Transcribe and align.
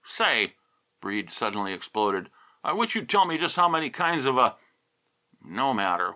"Say," 0.03 0.55
Breede 0.99 1.29
suddenly 1.29 1.73
exploded, 1.73 2.31
"I 2.63 2.71
wish 2.73 2.95
you'd 2.95 3.07
tell 3.07 3.23
me 3.25 3.37
just 3.37 3.55
how 3.55 3.69
many 3.69 3.91
kinds 3.91 4.25
of 4.25 4.35
a 4.35 4.57
no 5.43 5.75
matter! 5.75 6.09